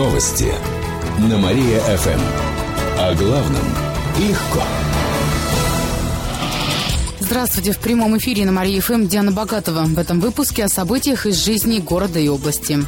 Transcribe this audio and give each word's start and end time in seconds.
Новости 0.00 0.50
на 1.28 1.36
Мария-ФМ. 1.36 2.20
О 3.00 3.14
главном 3.16 3.64
легко. 4.18 4.62
Здравствуйте. 7.18 7.72
В 7.72 7.78
прямом 7.80 8.16
эфире 8.16 8.46
на 8.46 8.52
Мария-ФМ 8.52 9.08
Диана 9.08 9.30
Богатова. 9.30 9.84
В 9.84 9.98
этом 9.98 10.20
выпуске 10.20 10.64
о 10.64 10.70
событиях 10.70 11.26
из 11.26 11.44
жизни 11.44 11.80
города 11.80 12.18
и 12.18 12.28
области. 12.28 12.78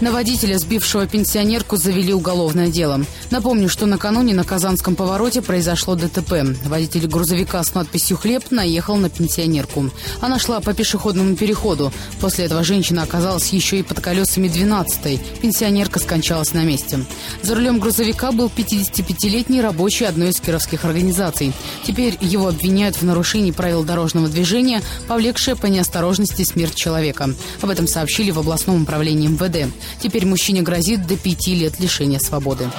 На 0.00 0.10
водителя, 0.10 0.56
сбившего 0.56 1.06
пенсионерку, 1.06 1.76
завели 1.76 2.14
уголовное 2.14 2.68
дело. 2.68 3.04
Напомню, 3.30 3.68
что 3.68 3.84
накануне 3.84 4.32
на 4.32 4.42
Казанском 4.42 4.96
повороте 4.96 5.42
произошло 5.42 5.94
ДТП. 5.94 6.56
Водитель 6.64 7.06
грузовика 7.06 7.62
с 7.62 7.74
надписью 7.74 8.16
«Хлеб» 8.16 8.50
наехал 8.50 8.96
на 8.96 9.10
пенсионерку. 9.10 9.90
Она 10.20 10.38
шла 10.38 10.60
по 10.60 10.72
пешеходному 10.72 11.36
переходу. 11.36 11.92
После 12.20 12.46
этого 12.46 12.64
женщина 12.64 13.02
оказалась 13.02 13.52
еще 13.52 13.80
и 13.80 13.82
под 13.82 14.00
колесами 14.00 14.48
12-й. 14.48 15.20
Пенсионерка 15.42 15.98
скончалась 15.98 16.54
на 16.54 16.64
месте. 16.64 17.00
За 17.42 17.54
рулем 17.54 17.80
грузовика 17.80 18.32
был 18.32 18.50
55-летний 18.54 19.60
рабочий 19.60 20.06
одной 20.06 20.30
из 20.30 20.40
кировских 20.40 20.86
организаций. 20.86 21.52
Теперь 21.86 22.16
его 22.22 22.48
обвиняют 22.48 22.96
в 22.96 23.02
нарушении 23.02 23.50
правил 23.50 23.84
дорожного 23.84 24.28
движения, 24.28 24.82
повлекшее 25.06 25.54
по 25.54 25.66
неосторожности 25.66 26.44
смерть 26.44 26.74
человека. 26.74 27.28
Об 27.60 27.68
этом 27.68 27.86
сообщили 27.86 28.30
в 28.30 28.38
областном 28.38 28.82
управлении 28.82 29.28
МВД. 29.28 29.70
Теперь 30.00 30.24
мужчине 30.24 30.62
грозит 30.62 31.06
до 31.06 31.16
пяти 31.16 31.54
лет 31.54 31.78
лишения 31.78 32.18
свободы. 32.18 32.70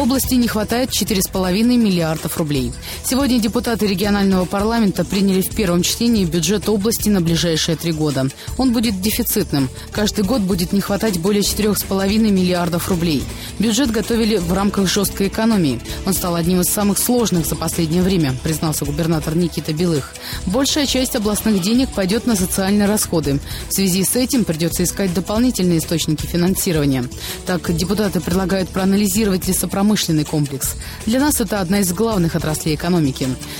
Области 0.00 0.34
не 0.34 0.48
хватает 0.48 0.88
4,5 0.88 1.62
миллиардов 1.76 2.38
рублей. 2.38 2.72
Сегодня 3.10 3.40
депутаты 3.40 3.88
регионального 3.88 4.44
парламента 4.44 5.04
приняли 5.04 5.40
в 5.40 5.52
первом 5.52 5.82
чтении 5.82 6.24
бюджет 6.24 6.68
области 6.68 7.08
на 7.08 7.20
ближайшие 7.20 7.76
три 7.76 7.90
года. 7.90 8.28
Он 8.56 8.72
будет 8.72 9.00
дефицитным. 9.00 9.68
Каждый 9.90 10.22
год 10.22 10.42
будет 10.42 10.72
не 10.72 10.80
хватать 10.80 11.18
более 11.18 11.42
4,5 11.42 12.18
миллиардов 12.30 12.88
рублей. 12.88 13.24
Бюджет 13.58 13.90
готовили 13.90 14.36
в 14.36 14.52
рамках 14.52 14.88
жесткой 14.88 15.26
экономии. 15.26 15.80
Он 16.06 16.14
стал 16.14 16.36
одним 16.36 16.60
из 16.60 16.66
самых 16.66 16.98
сложных 16.98 17.46
за 17.46 17.56
последнее 17.56 18.04
время, 18.04 18.32
признался 18.44 18.84
губернатор 18.84 19.34
Никита 19.34 19.72
Белых. 19.72 20.14
Большая 20.46 20.86
часть 20.86 21.16
областных 21.16 21.60
денег 21.62 21.88
пойдет 21.88 22.28
на 22.28 22.36
социальные 22.36 22.86
расходы. 22.86 23.40
В 23.68 23.72
связи 23.72 24.04
с 24.04 24.14
этим 24.14 24.44
придется 24.44 24.84
искать 24.84 25.12
дополнительные 25.12 25.78
источники 25.78 26.26
финансирования. 26.26 27.04
Так, 27.44 27.76
депутаты 27.76 28.20
предлагают 28.20 28.68
проанализировать 28.68 29.48
лесопромышленность 29.48 29.70
промышленный 29.80 30.24
комплекс. 30.24 30.76
Для 31.06 31.18
нас 31.18 31.40
это 31.40 31.60
одна 31.60 31.80
из 31.80 31.92
главных 31.92 32.36
отраслей 32.36 32.76
экономики. 32.76 32.99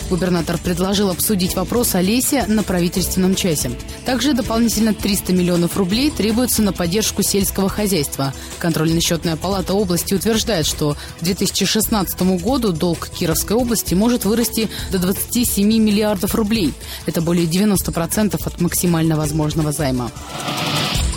Губернатор 0.08 0.58
предложил 0.58 1.10
обсудить 1.10 1.54
вопрос 1.56 1.94
о 1.94 2.00
лесе 2.00 2.44
на 2.46 2.62
правительственном 2.62 3.34
часе. 3.34 3.70
Также 4.04 4.34
дополнительно 4.34 4.94
300 4.94 5.32
миллионов 5.32 5.76
рублей 5.76 6.10
требуется 6.10 6.62
на 6.62 6.72
поддержку 6.72 7.22
сельского 7.22 7.68
хозяйства. 7.68 8.32
Контрольно-счетная 8.58 9.36
палата 9.36 9.74
области 9.74 10.14
утверждает, 10.14 10.66
что 10.66 10.96
к 11.20 11.24
2016 11.24 12.20
году 12.42 12.72
долг 12.72 13.08
Кировской 13.08 13.56
области 13.56 13.94
может 13.94 14.24
вырасти 14.24 14.68
до 14.92 14.98
27 14.98 15.66
миллиардов 15.66 16.34
рублей. 16.34 16.72
Это 17.06 17.20
более 17.22 17.46
90% 17.46 18.40
от 18.44 18.60
максимально 18.60 19.16
возможного 19.16 19.72
займа. 19.72 20.10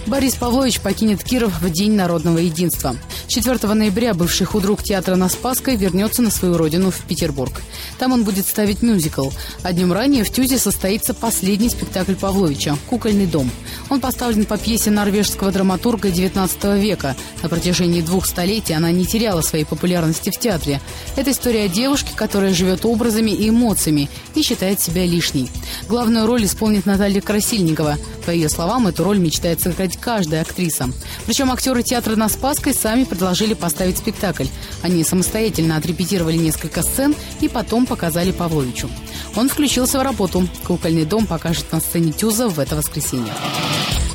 Борис 0.06 0.36
Павлович 0.36 0.82
покинет 0.82 1.24
Киров 1.24 1.62
в 1.62 1.70
День 1.70 1.94
народного 1.94 2.40
единства. 2.40 2.96
4 3.28 3.74
ноября 3.74 4.14
бывший 4.14 4.46
худрук 4.46 4.84
театра 4.84 5.16
на 5.16 5.30
Спасской 5.30 5.78
вернется 5.78 6.22
на 6.22 6.30
свою 6.30 6.58
родину 6.58 6.92
в 6.92 7.00
Петербург. 7.08 7.54
Там 8.00 8.12
он 8.12 8.26
будет 8.26 8.46
ставить 8.46 8.82
мюзикл. 8.82 9.30
А 9.64 9.72
днем 9.72 9.94
ранее 9.94 10.26
в 10.26 10.30
Тюзе 10.30 10.58
состоится 10.58 11.14
последний 11.14 11.70
спектакль 11.70 12.16
Павловича 12.16 12.78
«Кукольный 12.90 13.28
дом». 13.28 13.50
Он 13.90 14.02
поставлен 14.02 14.46
по 14.46 14.58
пьесе 14.58 14.92
норвежского 14.92 15.52
драматурга 15.52 16.10
XIX 16.10 16.80
века. 16.80 17.16
На 17.42 17.48
протяжении 17.48 18.02
двух 18.02 18.26
столетий 18.26 18.74
она 18.74 18.92
не 18.92 19.06
теряла 19.06 19.42
своей 19.42 19.64
популярности 19.66 20.32
в 20.32 20.38
театре. 20.38 20.82
Это 21.16 21.32
история 21.32 21.64
о 21.64 21.70
девушке, 21.70 22.12
которая 22.14 22.54
живет 22.54 22.86
образами 22.86 23.32
и 23.32 23.50
эмоциями 23.50 24.10
и 24.36 24.42
считает 24.42 24.82
себя 24.82 25.06
лишней. 25.06 25.50
Главную 25.88 26.28
роль 26.28 26.46
исполнит 26.46 26.86
Наталья 26.86 27.22
Красильникова. 27.22 27.98
По 28.26 28.32
ее 28.32 28.50
словам, 28.50 28.88
эту 28.88 29.04
роль 29.04 29.18
мечтает 29.18 29.62
сыграть 29.94 29.98
каждая 30.00 30.42
актриса. 30.42 30.90
Причем 31.26 31.52
актеры 31.52 31.84
театра 31.84 32.16
на 32.16 32.30
Спасской 32.30 32.74
сами 32.74 33.04
предложили 33.04 33.54
поставить 33.54 33.98
спектакль. 33.98 34.46
Они 34.82 35.04
самостоятельно 35.04 35.78
отрепетировали 35.78 36.38
несколько 36.38 36.82
сцен 36.84 37.16
и 37.42 37.50
потом 37.50 37.86
показали 37.86 38.32
Павловичу. 38.32 38.90
Он 39.36 39.50
включился 39.50 40.00
в 40.00 40.04
работу. 40.04 40.48
Кукольный 40.66 41.06
дом 41.06 41.26
покажет 41.26 41.72
на 41.72 41.80
сцене 41.80 42.12
Тюза 42.12 42.48
в 42.48 42.60
это 42.60 42.76
воскресенье. 42.76 43.34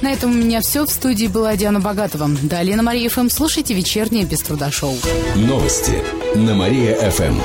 На 0.03 0.12
этом 0.12 0.31
у 0.31 0.34
меня 0.34 0.61
все. 0.61 0.84
В 0.84 0.91
студии 0.91 1.27
была 1.27 1.56
Диана 1.56 1.81
Богатова. 1.81 2.28
Далее 2.43 2.77
на 2.77 2.83
Мария 2.83 3.09
ФМ 3.09 3.28
слушайте 3.28 3.75
вечернее 3.75 4.25
без 4.25 4.41
труда 4.41 4.71
шоу. 4.71 4.97
Новости 5.34 6.03
на 6.37 6.55
Мария 6.55 6.94
ФМ. 7.11 7.41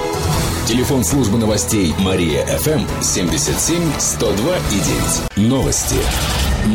Телефон 0.68 1.04
службы 1.04 1.38
новостей 1.38 1.94
Мария 2.00 2.46
ФМ 2.46 2.86
77 3.02 3.92
102 4.00 4.58
и 4.58 5.38
9. 5.38 5.50
Новости 5.50 5.98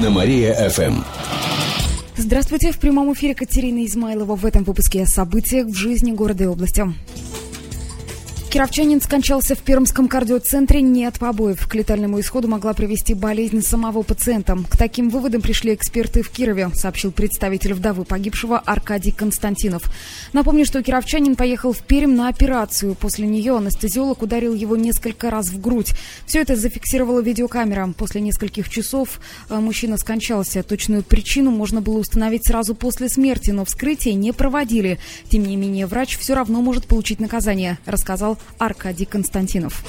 на 0.02 0.10
Мария 0.10 0.68
ФМ. 0.68 1.02
Здравствуйте, 2.20 2.72
в 2.72 2.80
прямом 2.80 3.12
эфире 3.12 3.36
Катерина 3.36 3.86
Измайлова 3.86 4.34
в 4.34 4.44
этом 4.44 4.64
выпуске 4.64 5.04
о 5.04 5.06
событиях 5.06 5.68
в 5.68 5.74
жизни 5.74 6.10
города 6.10 6.42
и 6.42 6.46
области. 6.48 6.84
Кировчанин 8.50 9.02
скончался 9.02 9.54
в 9.54 9.58
Пермском 9.58 10.08
кардиоцентре 10.08 10.80
не 10.80 11.04
от 11.04 11.18
побоев. 11.18 11.68
К 11.68 11.74
летальному 11.74 12.18
исходу 12.18 12.48
могла 12.48 12.72
привести 12.72 13.12
болезнь 13.12 13.60
самого 13.60 14.02
пациента. 14.02 14.56
К 14.70 14.76
таким 14.78 15.10
выводам 15.10 15.42
пришли 15.42 15.74
эксперты 15.74 16.22
в 16.22 16.30
Кирове, 16.30 16.70
сообщил 16.74 17.12
представитель 17.12 17.74
вдовы 17.74 18.06
погибшего 18.06 18.58
Аркадий 18.58 19.12
Константинов. 19.12 19.82
Напомню, 20.32 20.64
что 20.64 20.82
кировчанин 20.82 21.36
поехал 21.36 21.74
в 21.74 21.80
Пермь 21.80 22.14
на 22.14 22.28
операцию. 22.28 22.94
После 22.94 23.26
нее 23.26 23.54
анестезиолог 23.54 24.22
ударил 24.22 24.54
его 24.54 24.76
несколько 24.76 25.28
раз 25.30 25.48
в 25.50 25.60
грудь. 25.60 25.92
Все 26.24 26.40
это 26.40 26.56
зафиксировала 26.56 27.20
видеокамера. 27.20 27.92
После 27.98 28.22
нескольких 28.22 28.70
часов 28.70 29.20
э, 29.50 29.58
мужчина 29.58 29.98
скончался. 29.98 30.62
Точную 30.62 31.02
причину 31.02 31.50
можно 31.50 31.82
было 31.82 31.98
установить 31.98 32.46
сразу 32.46 32.74
после 32.74 33.10
смерти, 33.10 33.50
но 33.50 33.66
вскрытие 33.66 34.14
не 34.14 34.32
проводили. 34.32 34.98
Тем 35.28 35.42
не 35.44 35.56
менее, 35.56 35.86
врач 35.86 36.16
все 36.16 36.32
равно 36.32 36.62
может 36.62 36.86
получить 36.86 37.20
наказание, 37.20 37.78
рассказал 37.84 38.37
Аркадий 38.58 39.06
Константинов. 39.06 39.82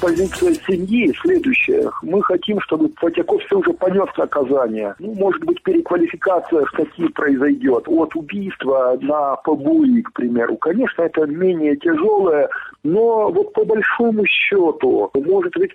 позиция 0.00 0.54
семьи 0.66 1.12
следующая. 1.20 1.90
Мы 2.02 2.22
хотим, 2.22 2.60
чтобы 2.60 2.90
Фатяков 2.96 3.42
все 3.44 3.58
уже 3.58 3.72
понес 3.72 4.08
наказание. 4.16 4.94
Ну, 4.98 5.14
может 5.14 5.44
быть, 5.44 5.62
переквалификация 5.62 6.64
статьи 6.72 7.08
произойдет. 7.08 7.84
От 7.86 8.14
убийства 8.14 8.98
на 9.00 9.36
побои, 9.36 10.00
к 10.02 10.12
примеру. 10.12 10.56
Конечно, 10.56 11.02
это 11.02 11.26
менее 11.26 11.76
тяжелое, 11.76 12.48
но 12.82 13.30
вот 13.30 13.52
по 13.52 13.64
большому 13.64 14.24
счету, 14.26 15.10
может 15.14 15.54
быть, 15.56 15.72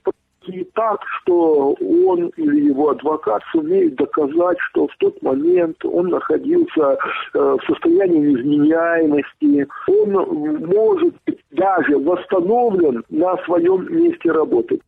и 0.48 0.64
так, 0.74 1.02
что 1.22 1.76
он 1.80 2.28
или 2.38 2.68
его 2.68 2.90
адвокат 2.90 3.42
сумеет 3.52 3.96
доказать, 3.96 4.58
что 4.70 4.88
в 4.88 4.96
тот 4.98 5.22
момент 5.22 5.84
он 5.86 6.09
находился 6.09 6.98
э, 7.34 7.40
в 7.40 7.59
состоянии 7.66 8.20
неизменяемости, 8.20 9.68
он 9.88 10.12
может 10.66 11.14
быть 11.26 11.40
даже 11.52 11.98
восстановлен 11.98 13.04
на 13.09 13.38
своем 13.46 13.88
месте 13.94 14.31
работы. 14.31 14.80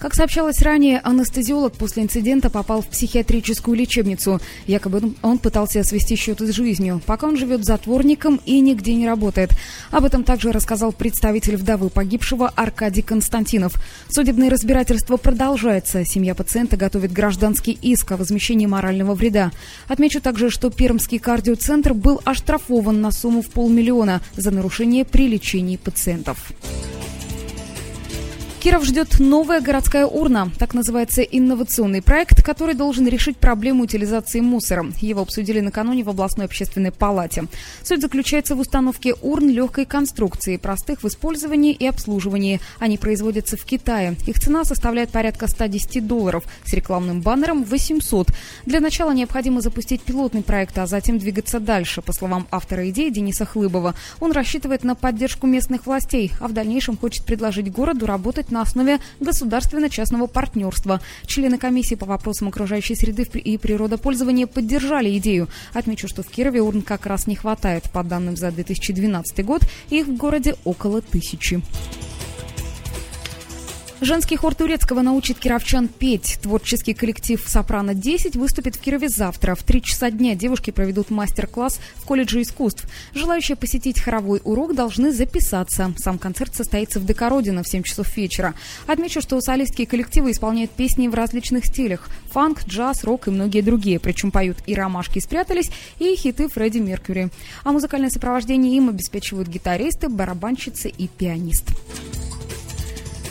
Как 0.00 0.14
сообщалось 0.14 0.62
ранее, 0.62 0.98
анестезиолог 1.00 1.74
после 1.74 2.02
инцидента 2.02 2.48
попал 2.48 2.80
в 2.80 2.86
психиатрическую 2.86 3.76
лечебницу. 3.76 4.40
Якобы 4.66 5.12
он 5.20 5.36
пытался 5.36 5.84
свести 5.84 6.16
счеты 6.16 6.50
с 6.50 6.56
жизнью. 6.56 7.02
Пока 7.04 7.26
он 7.26 7.36
живет 7.36 7.66
затворником 7.66 8.40
и 8.46 8.60
нигде 8.60 8.94
не 8.94 9.06
работает. 9.06 9.50
Об 9.90 10.06
этом 10.06 10.24
также 10.24 10.52
рассказал 10.52 10.92
представитель 10.92 11.56
вдовы 11.56 11.90
погибшего 11.90 12.48
Аркадий 12.48 13.02
Константинов. 13.02 13.74
Судебное 14.08 14.48
разбирательство 14.48 15.18
продолжается. 15.18 16.06
Семья 16.06 16.34
пациента 16.34 16.78
готовит 16.78 17.12
гражданский 17.12 17.78
иск 17.82 18.12
о 18.12 18.16
возмещении 18.16 18.64
морального 18.64 19.14
вреда. 19.14 19.52
Отмечу 19.86 20.22
также, 20.22 20.48
что 20.48 20.70
Пермский 20.70 21.18
кардиоцентр 21.18 21.92
был 21.92 22.22
оштрафован 22.24 23.02
на 23.02 23.12
сумму 23.12 23.42
в 23.42 23.50
полмиллиона 23.50 24.22
за 24.34 24.50
нарушение 24.50 25.04
при 25.04 25.28
лечении 25.28 25.76
пациентов. 25.76 26.52
Киров 28.60 28.84
ждет 28.84 29.20
новая 29.20 29.62
городская 29.62 30.04
урна. 30.04 30.50
Так 30.58 30.74
называется 30.74 31.22
инновационный 31.22 32.02
проект, 32.02 32.42
который 32.42 32.74
должен 32.74 33.08
решить 33.08 33.38
проблему 33.38 33.84
утилизации 33.84 34.40
мусора. 34.40 34.84
Его 35.00 35.22
обсудили 35.22 35.60
накануне 35.60 36.04
в 36.04 36.10
областной 36.10 36.44
общественной 36.44 36.92
палате. 36.92 37.46
Суть 37.82 38.02
заключается 38.02 38.54
в 38.54 38.60
установке 38.60 39.14
урн 39.22 39.48
легкой 39.48 39.86
конструкции, 39.86 40.58
простых 40.58 41.02
в 41.02 41.08
использовании 41.08 41.72
и 41.72 41.86
обслуживании. 41.86 42.60
Они 42.78 42.98
производятся 42.98 43.56
в 43.56 43.64
Китае. 43.64 44.16
Их 44.26 44.38
цена 44.38 44.64
составляет 44.64 45.08
порядка 45.08 45.48
110 45.48 46.06
долларов. 46.06 46.44
С 46.66 46.74
рекламным 46.74 47.22
баннером 47.22 47.64
800. 47.64 48.28
Для 48.66 48.80
начала 48.80 49.12
необходимо 49.12 49.62
запустить 49.62 50.02
пилотный 50.02 50.42
проект, 50.42 50.76
а 50.76 50.86
затем 50.86 51.18
двигаться 51.18 51.60
дальше. 51.60 52.02
По 52.02 52.12
словам 52.12 52.46
автора 52.50 52.90
идеи 52.90 53.08
Дениса 53.08 53.46
Хлыбова, 53.46 53.94
он 54.20 54.32
рассчитывает 54.32 54.84
на 54.84 54.94
поддержку 54.94 55.46
местных 55.46 55.86
властей, 55.86 56.32
а 56.40 56.46
в 56.46 56.52
дальнейшем 56.52 56.98
хочет 56.98 57.24
предложить 57.24 57.72
городу 57.72 58.04
работать 58.04 58.49
на 58.50 58.62
основе 58.62 59.00
государственно-частного 59.20 60.26
партнерства. 60.26 61.00
Члены 61.26 61.58
комиссии 61.58 61.94
по 61.94 62.06
вопросам 62.06 62.48
окружающей 62.48 62.94
среды 62.94 63.22
и 63.22 63.58
природопользования 63.58 64.46
поддержали 64.46 65.16
идею. 65.18 65.48
Отмечу, 65.72 66.08
что 66.08 66.22
в 66.22 66.28
Кирове 66.28 66.60
урн 66.60 66.82
как 66.82 67.06
раз 67.06 67.26
не 67.26 67.36
хватает. 67.36 67.90
По 67.90 68.02
данным 68.02 68.36
за 68.36 68.50
2012 68.50 69.44
год, 69.44 69.62
их 69.90 70.06
в 70.06 70.16
городе 70.16 70.56
около 70.64 71.00
тысячи. 71.00 71.62
Женский 74.02 74.36
хор 74.36 74.54
турецкого 74.54 75.02
научит 75.02 75.38
кировчан 75.38 75.86
петь. 75.86 76.38
Творческий 76.42 76.94
коллектив 76.94 77.38
«Сопрано-10» 77.46 78.38
выступит 78.38 78.76
в 78.76 78.80
Кирове 78.80 79.10
завтра. 79.10 79.54
В 79.54 79.62
три 79.62 79.82
часа 79.82 80.10
дня 80.10 80.34
девушки 80.34 80.70
проведут 80.70 81.10
мастер-класс 81.10 81.80
в 81.96 82.06
колледже 82.06 82.40
искусств. 82.40 82.88
Желающие 83.12 83.58
посетить 83.58 84.00
хоровой 84.00 84.40
урок 84.42 84.74
должны 84.74 85.12
записаться. 85.12 85.92
Сам 85.98 86.18
концерт 86.18 86.54
состоится 86.54 86.98
в 86.98 87.04
Декородино 87.04 87.62
в 87.62 87.68
7 87.68 87.82
часов 87.82 88.16
вечера. 88.16 88.54
Отмечу, 88.86 89.20
что 89.20 89.38
солистские 89.42 89.86
коллективы 89.86 90.30
исполняют 90.30 90.70
песни 90.70 91.06
в 91.06 91.14
различных 91.14 91.66
стилях. 91.66 92.08
Фанк, 92.30 92.64
джаз, 92.64 93.04
рок 93.04 93.28
и 93.28 93.30
многие 93.30 93.60
другие. 93.60 94.00
Причем 94.00 94.30
поют 94.30 94.56
и 94.64 94.74
«Ромашки 94.74 95.18
спрятались», 95.18 95.70
и 95.98 96.16
хиты 96.16 96.48
Фредди 96.48 96.78
Меркьюри. 96.78 97.28
А 97.64 97.72
музыкальное 97.72 98.08
сопровождение 98.08 98.78
им 98.78 98.88
обеспечивают 98.88 99.48
гитаристы, 99.48 100.08
барабанщицы 100.08 100.88
и 100.88 101.06
пианист. 101.06 101.66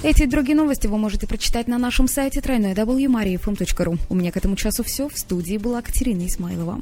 Эти 0.02 0.24
и 0.24 0.28
другие 0.28 0.56
новости 0.56 0.88
вы 0.88 0.98
можете 0.98 1.28
прочитать 1.28 1.68
на 1.68 1.78
нашем 1.78 2.08
сайте 2.08 2.40
www.mariafm.ru. 2.40 4.00
У 4.08 4.16
меня 4.16 4.32
к 4.32 4.38
этому 4.38 4.56
часу 4.56 4.82
все. 4.82 5.10
В 5.10 5.18
студии 5.18 5.58
была 5.58 5.82
Катерина 5.82 6.26
Исмайлова. 6.26 6.80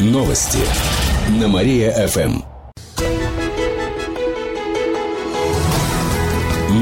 Новости 0.00 0.58
на 1.38 1.46
Мария-ФМ. 1.46 2.42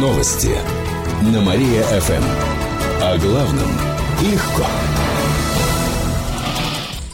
Новости 0.01 0.57
на 1.31 1.43
Мария-ФМ. 1.43 2.25
О 3.03 3.19
главном 3.19 3.69
легко. 4.23 4.67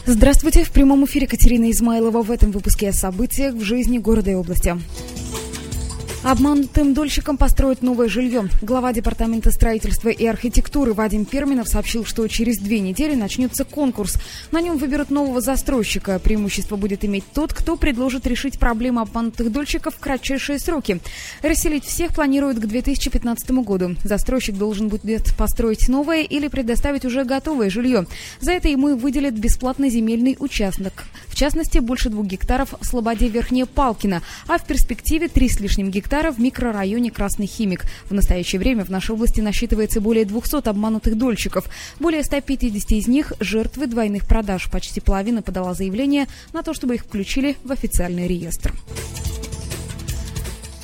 Здравствуйте. 0.05 0.63
В 0.63 0.71
прямом 0.71 1.03
эфире 1.03 1.27
Катерина 1.27 1.69
Измайлова. 1.69 2.23
В 2.23 2.31
этом 2.31 2.51
выпуске 2.51 2.89
о 2.89 2.93
событиях 2.93 3.55
в 3.55 3.61
жизни 3.61 3.97
города 3.97 4.31
и 4.31 4.35
области. 4.35 4.77
Обманутым 6.21 6.93
дольщикам 6.93 7.37
построить 7.37 7.81
новое 7.81 8.09
жилье. 8.09 8.49
Глава 8.61 8.91
Департамента 8.91 9.51
строительства 9.51 10.09
и 10.09 10.25
архитектуры 10.25 10.91
Вадим 10.91 11.23
Перминов 11.23 11.69
сообщил, 11.69 12.03
что 12.03 12.27
через 12.27 12.57
две 12.57 12.81
недели 12.81 13.15
начнется 13.15 13.63
конкурс. 13.63 14.17
На 14.51 14.59
нем 14.59 14.77
выберут 14.77 15.11
нового 15.11 15.39
застройщика. 15.39 16.19
Преимущество 16.19 16.75
будет 16.75 17.05
иметь 17.05 17.23
тот, 17.33 17.53
кто 17.53 17.77
предложит 17.77 18.27
решить 18.27 18.59
проблему 18.59 18.99
обманутых 18.99 19.49
дольщиков 19.49 19.95
в 19.95 19.99
кратчайшие 19.99 20.59
сроки. 20.59 20.99
Расселить 21.41 21.85
всех 21.85 22.13
планируют 22.13 22.59
к 22.59 22.65
2015 22.65 23.51
году. 23.51 23.95
Застройщик 24.03 24.57
должен 24.57 24.89
будет 24.89 25.33
построить 25.37 25.87
новое 25.87 26.23
или 26.23 26.49
предоставить 26.49 27.05
уже 27.05 27.23
готовое 27.23 27.69
жилье. 27.69 28.07
За 28.41 28.51
это 28.51 28.67
ему 28.67 28.97
выделят 28.97 29.35
бесплатный 29.35 29.89
земельный 29.89 30.35
участок. 30.37 31.05
В 31.27 31.35
частности, 31.35 31.77
больше 31.77 32.09
двух 32.09 32.25
гектаров 32.25 32.73
в 32.77 32.85
Слободе 32.85 33.29
Верхняя 33.29 33.65
Палкина, 33.65 34.21
а 34.47 34.57
в 34.57 34.65
перспективе 34.65 35.29
три 35.29 35.47
с 35.47 35.61
лишним 35.61 35.89
гектара 35.89 36.08
гектара 36.09 36.31
в 36.31 36.39
микрорайоне 36.39 37.11
Красный 37.11 37.45
Химик. 37.45 37.85
В 38.09 38.15
настоящее 38.15 38.59
время 38.59 38.83
в 38.83 38.89
нашей 38.89 39.11
области 39.11 39.41
насчитывается 39.41 40.01
более 40.01 40.25
200 40.25 40.67
обманутых 40.67 41.15
дольщиков. 41.15 41.69
Более 41.99 42.23
150 42.23 42.91
из 42.93 43.07
них– 43.07 43.33
жертвы 43.39 43.85
двойных 43.85 44.25
продаж. 44.25 44.71
Почти 44.71 45.01
половина 45.01 45.43
подала 45.43 45.75
заявление 45.75 46.25
на 46.51 46.63
то, 46.63 46.73
чтобы 46.73 46.95
их 46.95 47.03
включили 47.03 47.57
в 47.63 47.71
официальный 47.71 48.27
реестр. 48.27 48.73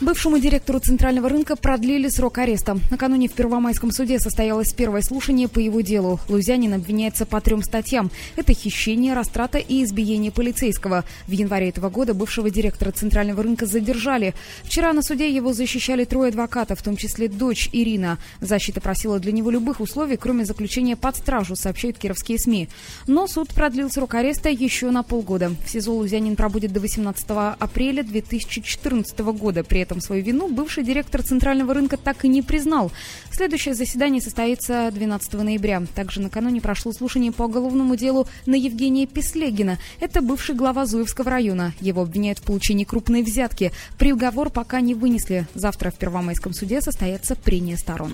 Бывшему 0.01 0.39
директору 0.39 0.80
Центрального 0.80 1.30
рынка 1.30 1.56
продлили 1.56 2.09
срок 2.09 2.39
ареста. 2.39 2.77
Накануне 2.92 3.30
в 3.30 3.31
Первомайском 3.31 3.92
суде 3.92 4.19
состоялось 4.19 4.74
первое 4.74 5.01
слушание 5.01 5.47
по 5.47 5.59
его 5.59 5.80
делу. 5.80 6.19
Лузянин 6.27 6.74
обвиняется 6.74 7.25
по 7.25 7.39
трем 7.39 7.63
статьям. 7.63 8.12
Это 8.36 8.53
хищение, 8.53 9.13
растрата 9.13 9.57
и 9.57 9.86
избиение 9.86 10.33
полицейского. 10.33 11.06
В 11.27 11.31
январе 11.31 11.69
этого 11.69 11.89
года 11.89 12.13
бывшего 12.13 12.50
директора 12.50 12.92
Центрального 12.92 13.42
рынка 13.42 13.68
задержали. 13.68 14.33
Вчера 14.63 14.92
на 14.92 15.01
суде 15.01 15.33
его 15.33 15.53
защищали 15.53 16.03
трое 16.03 16.27
адвокатов, 16.27 16.81
в 16.81 16.83
том 16.83 16.98
числе 16.98 17.30
дочь 17.30 17.69
Ирина. 17.71 18.18
Защита 18.41 18.81
просила 18.81 19.19
для 19.19 19.31
него 19.31 19.50
любых 19.50 19.80
условий, 19.80 20.18
кроме 20.18 20.44
заключения 20.44 20.98
под 20.98 21.15
стражу, 21.15 21.56
сообщают 21.56 21.98
кировские 21.98 22.38
СМИ. 22.38 22.68
Но 23.07 23.27
суд 23.27 23.53
продлил 23.53 23.89
срок 23.89 24.15
ареста 24.15 24.50
еще 24.50 24.91
на 24.91 25.03
полгода. 25.03 25.53
В 25.65 25.69
СИЗО 25.69 25.94
Лузянин 25.94 26.36
пробудет 26.36 26.74
до 26.74 26.81
18 26.81 27.25
апреля 27.30 28.03
2014 28.03 29.19
года. 29.19 29.63
При 29.63 29.85
этом 29.86 30.02
свою 30.02 30.24
вину 30.24 30.50
бывший 30.50 30.84
директор 30.84 31.22
Центрального 31.22 31.74
рынка 31.74 31.96
так 31.96 32.26
и 32.26 32.28
не 32.28 32.42
признал. 32.42 32.92
Следующее 33.32 33.76
заседание 33.76 34.22
состоится 34.22 34.90
12 34.92 35.34
ноября. 35.34 35.84
Также 35.94 36.22
накануне 36.22 36.60
прошло 36.60 36.92
слушание 36.92 37.32
по 37.32 37.44
уголовному 37.44 37.96
делу 37.96 38.28
на 38.46 38.56
Евгения 38.56 39.06
Песлегина. 39.06 39.78
Это 40.00 40.22
бывший 40.22 40.56
глава 40.56 40.86
Зуевского 40.86 41.30
района. 41.32 41.74
Его 41.80 42.02
обвиняют 42.02 42.40
в 42.40 42.44
получении 42.44 42.84
крупной 42.84 43.22
взятки. 43.22 43.72
Приговор 43.98 44.50
пока 44.50 44.82
не 44.82 44.96
вынесли. 44.96 45.48
Завтра 45.54 45.92
в 45.92 45.96
Первомайском 45.96 46.54
суде 46.54 46.82
состоятся 46.82 47.36
прения 47.36 47.78
сторон 47.78 48.14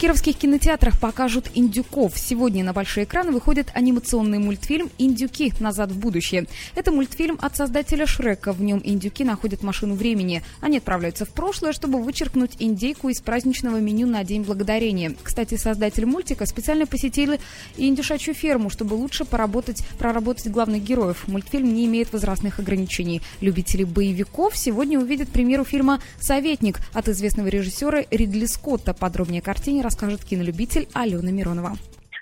кировских 0.00 0.36
кинотеатрах 0.36 0.98
покажут 0.98 1.50
«Индюков». 1.54 2.16
Сегодня 2.16 2.64
на 2.64 2.72
большие 2.72 3.04
экраны 3.04 3.32
выходит 3.32 3.68
анимационный 3.74 4.38
мультфильм 4.38 4.88
«Индюки. 4.96 5.52
Назад 5.60 5.92
в 5.92 5.98
будущее». 5.98 6.46
Это 6.74 6.90
мультфильм 6.90 7.38
от 7.38 7.54
создателя 7.54 8.06
Шрека. 8.06 8.54
В 8.54 8.62
нем 8.62 8.80
индюки 8.82 9.24
находят 9.24 9.62
машину 9.62 9.94
времени. 9.94 10.42
Они 10.62 10.78
отправляются 10.78 11.26
в 11.26 11.28
прошлое, 11.28 11.72
чтобы 11.72 12.02
вычеркнуть 12.02 12.56
индейку 12.60 13.10
из 13.10 13.20
праздничного 13.20 13.76
меню 13.76 14.06
на 14.06 14.24
День 14.24 14.40
Благодарения. 14.40 15.14
Кстати, 15.22 15.56
создатель 15.56 16.06
мультика 16.06 16.46
специально 16.46 16.86
посетил 16.86 17.34
индюшачью 17.76 18.32
ферму, 18.32 18.70
чтобы 18.70 18.94
лучше 18.94 19.26
поработать, 19.26 19.84
проработать 19.98 20.50
главных 20.50 20.82
героев. 20.82 21.28
Мультфильм 21.28 21.74
не 21.74 21.84
имеет 21.84 22.10
возрастных 22.10 22.58
ограничений. 22.58 23.20
Любители 23.42 23.84
боевиков 23.84 24.56
сегодня 24.56 24.98
увидят 24.98 25.28
премьеру 25.28 25.64
фильма 25.66 26.00
«Советник» 26.18 26.78
от 26.94 27.10
известного 27.10 27.48
режиссера 27.48 28.06
Ридли 28.10 28.46
Скотта. 28.46 28.94
Подробнее 28.94 29.42
картине 29.42 29.89
расскажет 29.90 30.24
кинолюбитель 30.24 30.86
Алена 30.94 31.32
Миронова. 31.32 31.72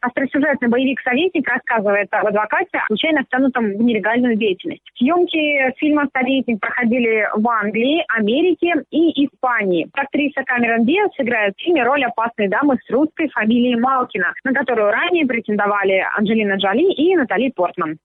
Остросюжетный 0.01 0.69
боевик 0.69 1.01
«Советник» 1.03 1.47
рассказывает 1.49 2.09
об 2.13 2.29
адвокате, 2.29 2.79
случайно 2.87 3.25
втянутом 3.25 3.65
в 3.77 3.83
нелегальную 3.83 4.37
деятельность. 4.37 4.83
Съемки 4.97 5.75
фильма 5.79 6.09
«Советник» 6.17 6.61
проходили 6.61 7.29
в 7.35 7.47
Англии, 7.49 8.05
Америке 8.17 8.75
и 8.91 9.27
Испании. 9.27 9.89
Актриса 9.93 10.45
Камерон 10.47 10.87
Диас 10.87 11.11
сыграет 11.17 11.55
в 11.57 11.61
фильме 11.61 11.83
роль 11.83 12.05
опасной 12.05 12.49
дамы 12.49 12.79
с 12.87 12.91
русской 12.91 13.29
фамилией 13.29 13.77
Малкина, 13.77 14.33
на 14.45 14.53
которую 14.55 14.91
ранее 14.91 15.27
претендовали 15.27 16.03
Анджелина 16.17 16.55
Джоли 16.55 16.93
и 16.95 17.17
Натали 17.17 17.51
Портман. 17.51 17.99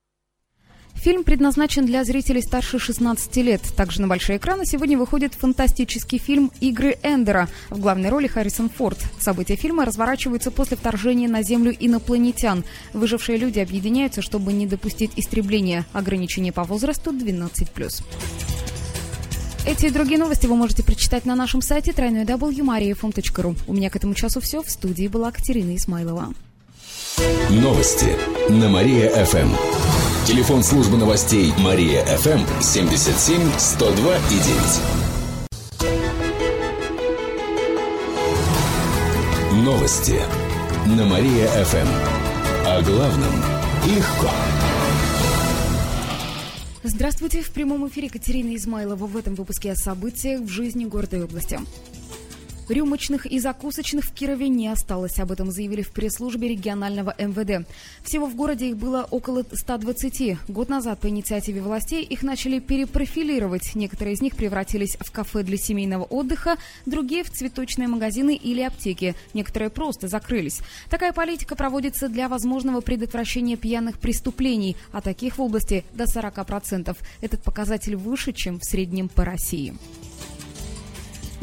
Фильм 1.04 1.22
предназначен 1.22 1.84
для 1.84 2.02
зрителей 2.02 2.40
старше 2.40 2.78
16 2.78 3.36
лет. 3.36 3.60
Также 3.76 4.00
на 4.00 4.08
большие 4.08 4.38
экраны 4.38 4.64
сегодня 4.64 4.96
выходит 4.96 5.34
фантастический 5.34 6.16
фильм 6.16 6.50
«Игры 6.62 6.96
Эндера». 7.02 7.50
В 7.68 7.78
главной 7.78 8.08
роли 8.08 8.26
Харрисон 8.26 8.70
Форд. 8.70 8.96
События 9.20 9.54
фильма 9.54 9.84
разворачиваются 9.84 10.50
после 10.50 10.78
вторжения 10.78 11.28
на 11.28 11.42
Землю 11.42 11.76
инопланетян. 11.78 12.64
Выжившие 12.94 13.36
люди 13.36 13.60
объединяются, 13.60 14.22
чтобы 14.22 14.54
не 14.54 14.66
допустить 14.66 15.10
истребления. 15.16 15.84
Ограничение 15.92 16.52
по 16.54 16.64
возрасту 16.64 17.10
12+. 17.12 18.02
Эти 19.66 19.84
и 19.84 19.90
другие 19.90 20.18
новости 20.18 20.46
вы 20.46 20.56
можете 20.56 20.84
прочитать 20.84 21.26
на 21.26 21.34
нашем 21.34 21.60
сайте 21.60 21.90
www.mariafm.ru. 21.90 23.56
У 23.66 23.74
меня 23.74 23.90
к 23.90 23.96
этому 23.96 24.14
часу 24.14 24.40
все. 24.40 24.62
В 24.62 24.70
студии 24.70 25.08
была 25.08 25.32
Катерина 25.32 25.76
Исмайлова. 25.76 26.32
Новости 27.50 28.16
на 28.48 28.70
Мария-ФМ. 28.70 29.83
Телефон 30.26 30.62
службы 30.62 30.96
новостей 30.96 31.52
Мария 31.58 32.02
ФМ 32.06 32.40
77 32.62 33.42
102 33.58 34.16
и 34.16 34.38
9. 39.50 39.64
Новости 39.66 40.18
на 40.96 41.04
Мария 41.04 41.46
ФМ. 41.46 41.86
О 42.66 42.80
главном 42.80 43.34
легко. 43.86 44.30
Здравствуйте. 46.82 47.42
В 47.42 47.50
прямом 47.50 47.86
эфире 47.88 48.08
Катерина 48.08 48.56
Измайлова. 48.56 49.04
В 49.06 49.18
этом 49.18 49.34
выпуске 49.34 49.72
о 49.72 49.76
событиях 49.76 50.40
в 50.40 50.48
жизни 50.48 50.86
города 50.86 51.18
и 51.18 51.20
области. 51.20 51.60
Рюмочных 52.68 53.26
и 53.26 53.38
закусочных 53.38 54.04
в 54.04 54.12
Кирове 54.12 54.48
не 54.48 54.68
осталось. 54.68 55.18
Об 55.18 55.32
этом 55.32 55.50
заявили 55.50 55.82
в 55.82 55.90
пресс-службе 55.90 56.48
регионального 56.48 57.14
МВД. 57.18 57.66
Всего 58.04 58.26
в 58.26 58.34
городе 58.34 58.70
их 58.70 58.76
было 58.76 59.06
около 59.10 59.44
120. 59.52 60.48
Год 60.48 60.68
назад 60.68 61.00
по 61.00 61.08
инициативе 61.08 61.60
властей 61.60 62.02
их 62.02 62.22
начали 62.22 62.58
перепрофилировать. 62.58 63.74
Некоторые 63.74 64.14
из 64.14 64.22
них 64.22 64.36
превратились 64.36 64.96
в 65.00 65.10
кафе 65.10 65.42
для 65.42 65.56
семейного 65.56 66.04
отдыха, 66.04 66.56
другие 66.86 67.24
в 67.24 67.30
цветочные 67.30 67.88
магазины 67.88 68.34
или 68.34 68.62
аптеки. 68.62 69.14
Некоторые 69.34 69.70
просто 69.70 70.08
закрылись. 70.08 70.60
Такая 70.88 71.12
политика 71.12 71.56
проводится 71.56 72.08
для 72.08 72.28
возможного 72.28 72.80
предотвращения 72.80 73.56
пьяных 73.56 73.98
преступлений, 73.98 74.76
а 74.92 75.00
таких 75.00 75.38
в 75.38 75.42
области 75.42 75.84
до 75.92 76.04
40%. 76.04 76.96
Этот 77.20 77.42
показатель 77.42 77.96
выше, 77.96 78.32
чем 78.32 78.58
в 78.58 78.64
среднем 78.64 79.08
по 79.08 79.24
России. 79.24 79.74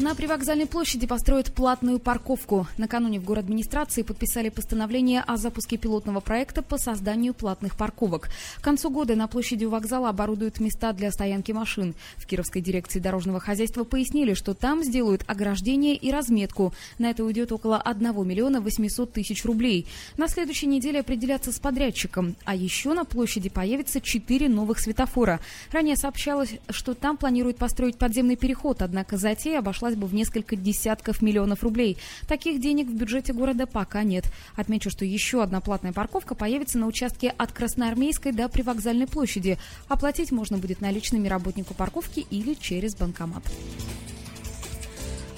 На 0.02 0.16
привокзальной 0.16 0.66
площади 0.66 1.06
построят 1.06 1.52
платную 1.52 2.00
парковку. 2.00 2.66
Накануне 2.76 3.20
в 3.20 3.24
город 3.24 3.44
администрации 3.44 4.02
подписали 4.02 4.48
постановление 4.48 5.20
о 5.20 5.36
запуске 5.36 5.76
пилотного 5.76 6.18
проекта 6.18 6.60
по 6.60 6.76
созданию 6.76 7.34
платных 7.34 7.76
парковок. 7.76 8.28
К 8.56 8.64
концу 8.64 8.90
года 8.90 9.14
на 9.14 9.28
площади 9.28 9.64
у 9.64 9.70
вокзала 9.70 10.08
оборудуют 10.08 10.58
места 10.58 10.92
для 10.92 11.12
стоянки 11.12 11.52
машин. 11.52 11.94
В 12.16 12.26
Кировской 12.26 12.60
дирекции 12.60 12.98
дорожного 12.98 13.38
хозяйства 13.38 13.84
пояснили, 13.84 14.34
что 14.34 14.54
там 14.54 14.82
сделают 14.82 15.22
ограждение 15.28 15.94
и 15.94 16.10
разметку. 16.10 16.74
На 16.98 17.10
это 17.10 17.22
уйдет 17.24 17.52
около 17.52 17.80
1 17.80 18.26
миллиона 18.26 18.60
800 18.60 19.12
тысяч 19.12 19.44
рублей. 19.44 19.86
На 20.16 20.26
следующей 20.26 20.66
неделе 20.66 20.98
определятся 20.98 21.52
с 21.52 21.60
подрядчиком. 21.60 22.34
А 22.44 22.56
еще 22.56 22.92
на 22.94 23.04
площади 23.04 23.50
появится 23.50 24.00
4 24.00 24.48
новых 24.48 24.80
светофора. 24.80 25.38
Ранее 25.70 25.94
сообщалось, 25.94 26.56
что 26.70 26.94
там 26.94 27.16
планируют 27.16 27.56
построить 27.56 27.98
подземный 27.98 28.34
переход, 28.34 28.82
однако 28.82 29.16
затея 29.16 29.60
обошлась 29.60 29.91
обошлась 29.92 29.96
бы 29.96 30.06
в 30.06 30.14
несколько 30.14 30.56
десятков 30.56 31.22
миллионов 31.22 31.62
рублей. 31.62 31.96
Таких 32.26 32.60
денег 32.60 32.88
в 32.88 32.94
бюджете 32.94 33.32
города 33.32 33.66
пока 33.66 34.02
нет. 34.02 34.24
Отмечу, 34.56 34.90
что 34.90 35.04
еще 35.04 35.42
одна 35.42 35.60
платная 35.60 35.92
парковка 35.92 36.34
появится 36.34 36.78
на 36.78 36.86
участке 36.86 37.32
от 37.36 37.52
Красноармейской 37.52 38.32
до 38.32 38.48
Привокзальной 38.48 39.06
площади. 39.06 39.58
Оплатить 39.88 40.32
можно 40.32 40.58
будет 40.58 40.80
наличными 40.80 41.28
работнику 41.28 41.74
парковки 41.74 42.26
или 42.30 42.54
через 42.54 42.94
банкомат. 42.94 43.42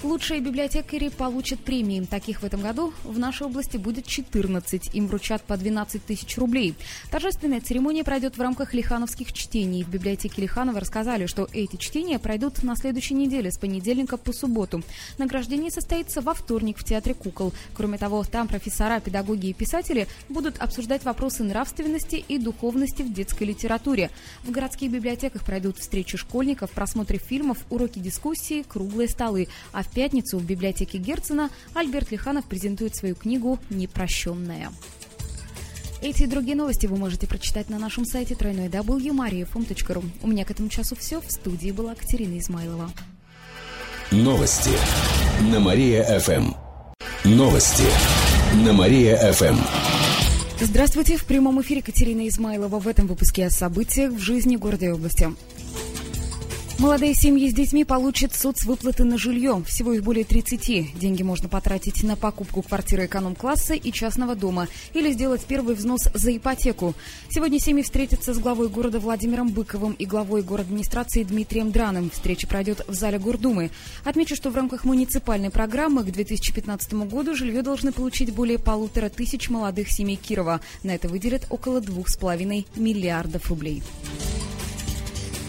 Лучшие 0.05 0.39
библиотекари 0.39 1.09
получат 1.09 1.59
премии. 1.61 2.01
Таких 2.01 2.43
в 2.43 2.45
этом 2.45 2.61
году 2.61 2.93
в 3.03 3.17
нашей 3.17 3.47
области 3.47 3.77
будет 3.77 4.05
14. 4.05 4.93
Им 4.93 5.07
вручат 5.07 5.41
по 5.41 5.57
12 5.57 6.05
тысяч 6.05 6.37
рублей. 6.37 6.75
Торжественная 7.09 7.59
церемония 7.59 8.03
пройдет 8.03 8.37
в 8.37 8.41
рамках 8.41 8.75
лихановских 8.75 9.33
чтений. 9.33 9.83
В 9.83 9.89
библиотеке 9.89 10.43
Лиханова 10.43 10.79
рассказали, 10.79 11.25
что 11.25 11.49
эти 11.51 11.77
чтения 11.77 12.19
пройдут 12.19 12.61
на 12.61 12.75
следующей 12.75 13.15
неделе 13.15 13.51
с 13.51 13.57
понедельника 13.57 14.17
по 14.17 14.31
субботу. 14.31 14.83
Награждение 15.17 15.71
состоится 15.71 16.21
во 16.21 16.35
вторник 16.35 16.77
в 16.77 16.83
Театре 16.83 17.15
кукол. 17.15 17.51
Кроме 17.73 17.97
того, 17.97 18.23
там 18.25 18.47
профессора, 18.47 18.99
педагоги 18.99 19.47
и 19.47 19.53
писатели 19.53 20.07
будут 20.29 20.59
обсуждать 20.59 21.03
вопросы 21.03 21.43
нравственности 21.43 22.23
и 22.27 22.37
духовности 22.37 23.01
в 23.01 23.11
детской 23.11 23.45
литературе. 23.45 24.11
В 24.43 24.51
городских 24.51 24.91
библиотеках 24.91 25.43
пройдут 25.43 25.79
встречи 25.79 26.15
школьников, 26.15 26.69
просмотры 26.69 27.17
фильмов, 27.17 27.57
уроки 27.71 27.97
дискуссии, 27.97 28.63
круглые 28.69 29.09
столы. 29.09 29.47
А 29.71 29.81
в 29.81 29.94
пятницу 29.95 30.37
в 30.37 30.43
библиотеке 30.43 30.99
Герцена 30.99 31.49
Альберт 31.73 32.11
Лиханов 32.11 32.45
презентует 32.45 32.95
свою 32.95 33.15
книгу 33.15 33.57
«Непрощенная». 33.69 34.71
Эти 36.01 36.23
и 36.23 36.27
другие 36.27 36.55
новости 36.55 36.85
вы 36.85 36.97
можете 36.97 37.25
прочитать 37.25 37.69
на 37.69 37.79
нашем 37.79 38.05
сайте 38.05 38.35
www.mariafm.ru. 38.35 40.05
У 40.21 40.27
меня 40.27 40.45
к 40.45 40.51
этому 40.51 40.69
часу 40.69 40.95
все. 40.95 41.21
В 41.21 41.31
студии 41.31 41.71
была 41.71 41.95
Катерина 41.95 42.37
Измайлова. 42.37 42.91
Новости 44.11 44.69
на 45.51 45.59
Мария-ФМ. 45.59 46.53
Новости 47.23 47.85
на 48.65 48.73
Мария-ФМ. 48.73 49.57
Здравствуйте. 50.59 51.17
В 51.17 51.25
прямом 51.25 51.61
эфире 51.61 51.81
Катерина 51.81 52.27
Измайлова. 52.27 52.79
В 52.79 52.87
этом 52.87 53.07
выпуске 53.07 53.45
о 53.45 53.49
событиях 53.49 54.11
в 54.11 54.19
жизни 54.19 54.57
города 54.57 54.85
и 54.85 54.89
области. 54.89 55.29
Молодые 56.77 57.13
семьи 57.13 57.49
с 57.49 57.53
детьми 57.53 57.85
получат 57.85 58.35
соцвыплаты 58.35 59.05
на 59.05 59.17
жилье. 59.17 59.63
Всего 59.65 59.93
их 59.93 60.03
более 60.03 60.25
30. 60.25 60.99
Деньги 60.99 61.23
можно 61.23 61.47
потратить 61.47 62.03
на 62.03 62.17
покупку 62.17 62.61
квартиры 62.61 63.05
эконом-класса 63.05 63.75
и 63.75 63.93
частного 63.93 64.35
дома 64.35 64.67
или 64.93 65.09
сделать 65.13 65.45
первый 65.45 65.75
взнос 65.75 66.09
за 66.13 66.35
ипотеку. 66.35 66.93
Сегодня 67.29 67.61
семьи 67.61 67.81
встретятся 67.81 68.33
с 68.33 68.39
главой 68.39 68.67
города 68.67 68.99
Владимиром 68.99 69.51
Быковым 69.51 69.93
и 69.93 70.05
главой 70.05 70.41
администрации 70.41 71.23
Дмитрием 71.23 71.71
Драным. 71.71 72.09
Встреча 72.09 72.45
пройдет 72.45 72.83
в 72.89 72.93
зале 72.93 73.19
Гордумы. 73.19 73.71
Отмечу, 74.03 74.35
что 74.35 74.49
в 74.49 74.55
рамках 74.57 74.83
муниципальной 74.83 75.51
программы 75.51 76.03
к 76.03 76.11
2015 76.11 76.93
году 77.05 77.35
жилье 77.35 77.61
должны 77.61 77.93
получить 77.93 78.33
более 78.33 78.59
полутора 78.59 79.07
тысяч 79.07 79.49
молодых 79.49 79.89
семей 79.89 80.17
Кирова. 80.17 80.59
На 80.83 80.93
это 80.93 81.07
выделят 81.07 81.47
около 81.49 81.79
двух 81.79 82.09
с 82.09 82.17
половиной 82.17 82.67
миллиардов 82.75 83.49
рублей. 83.49 83.81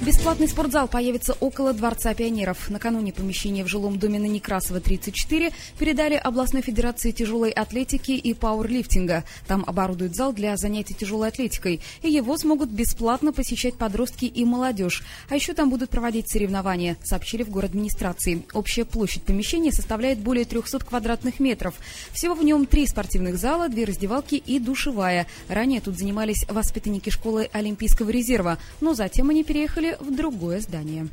Бесплатный 0.03 0.47
спортзал 0.47 0.89
появится 0.89 1.33
около 1.41 1.73
Дворца 1.73 2.13
пионеров. 2.13 2.69
Накануне 2.69 3.15
помещение 3.15 3.65
в 3.65 3.69
жилом 3.69 3.99
доме 3.99 4.19
на 4.19 4.27
Некрасова 4.27 4.79
34 4.79 5.53
передали 5.79 6.15
областной 6.15 6.61
федерации 6.61 7.13
тяжелой 7.13 7.51
атлетики 7.51 8.13
и 8.13 8.35
пауэрлифтинга. 8.35 9.25
Там 9.47 9.65
оборудуют 9.67 10.15
зал 10.15 10.35
для 10.35 10.57
занятий 10.59 10.95
тяжелой 10.95 11.29
атлетикой. 11.29 11.81
И 12.03 12.11
его 12.11 12.37
смогут 12.37 12.69
бесплатно 12.69 13.33
посещать 13.33 13.77
подростки 13.77 14.27
и 14.27 14.45
молодежь. 14.45 15.03
А 15.31 15.35
еще 15.35 15.55
там 15.55 15.71
будут 15.71 15.89
проводить 15.89 16.31
соревнования, 16.31 16.99
сообщили 17.03 17.43
в 17.43 17.49
город 17.49 17.71
администрации. 17.71 18.43
Общая 18.53 18.85
площадь 18.85 19.23
помещения 19.23 19.73
составляет 19.73 20.19
более 20.19 20.45
300 20.45 20.81
квадратных 20.81 21.41
метров. 21.41 21.75
Всего 22.13 22.35
в 22.35 22.45
нем 22.45 22.67
три 22.67 22.87
спортивных 22.87 23.39
зала, 23.39 23.71
две 23.71 23.85
раздевалки 23.85 24.35
и 24.35 24.59
душевая. 24.59 25.27
Ранее 25.49 25.81
тут 25.81 25.97
занимались 25.97 26.45
воспитанники 26.49 27.09
школы 27.09 27.49
Олимпийского 27.53 28.11
резерва, 28.11 28.59
но 28.83 28.93
затем 28.93 29.31
они 29.31 29.43
переехали 29.43 29.86
переехали 29.87 29.97
в 30.01 30.15
другое 30.15 30.61
здание. 30.61 31.09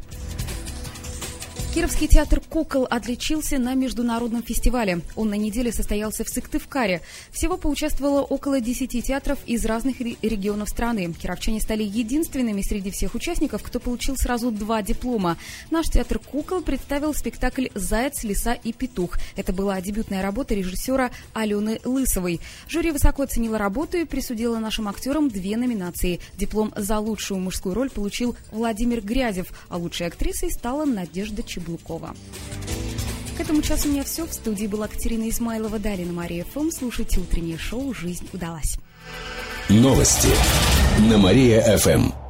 Кировский 1.73 2.07
театр 2.07 2.39
«Кукол» 2.39 2.85
отличился 2.87 3.57
на 3.57 3.73
международном 3.73 4.43
фестивале. 4.43 5.01
Он 5.15 5.31
на 5.31 5.33
неделе 5.33 5.71
состоялся 5.71 6.23
в 6.23 6.29
Сыктывкаре. 6.29 7.01
Всего 7.31 7.57
поучаствовало 7.57 8.21
около 8.21 8.61
10 8.61 9.03
театров 9.03 9.39
из 9.47 9.65
разных 9.65 9.99
регионов 9.99 10.69
страны. 10.69 11.11
Кировчане 11.13 11.59
стали 11.59 11.81
единственными 11.81 12.61
среди 12.61 12.91
всех 12.91 13.15
участников, 13.15 13.63
кто 13.63 13.79
получил 13.79 14.17
сразу 14.17 14.51
два 14.51 14.83
диплома. 14.83 15.35
Наш 15.71 15.87
театр 15.87 16.19
«Кукол» 16.19 16.61
представил 16.61 17.15
спектакль 17.15 17.69
«Заяц, 17.73 18.23
лиса 18.23 18.53
и 18.53 18.71
петух». 18.71 19.17
Это 19.35 19.51
была 19.51 19.81
дебютная 19.81 20.21
работа 20.21 20.53
режиссера 20.53 21.09
Алены 21.33 21.79
Лысовой. 21.83 22.39
Жюри 22.69 22.91
высоко 22.91 23.23
оценило 23.23 23.57
работу 23.57 23.97
и 23.97 24.05
присудило 24.05 24.59
нашим 24.59 24.87
актерам 24.87 25.27
две 25.27 25.57
номинации. 25.57 26.19
Диплом 26.37 26.71
за 26.75 26.99
лучшую 26.99 27.39
мужскую 27.39 27.73
роль 27.73 27.89
получил 27.89 28.35
Владимир 28.51 29.01
Грязев, 29.01 29.47
а 29.69 29.77
лучшей 29.77 30.05
актрисой 30.05 30.51
стала 30.51 30.85
Надежда 30.85 31.41
Чебурова. 31.41 31.62
Чеблукова. 31.63 32.13
К 33.37 33.39
этому 33.39 33.61
часу 33.61 33.89
у 33.89 33.91
меня 33.91 34.03
все. 34.03 34.25
В 34.25 34.33
студии 34.33 34.67
была 34.67 34.87
Катерина 34.87 35.29
Измайлова. 35.29 35.79
Далее 35.79 36.05
Мария 36.05 36.45
ФМ. 36.53 36.69
Слушайте 36.69 37.19
утреннее 37.19 37.57
шоу 37.57 37.93
«Жизнь 37.93 38.27
удалась». 38.33 38.77
Новости 39.69 40.29
на 41.09 41.17
Мария 41.17 41.77
ФМ. 41.77 42.22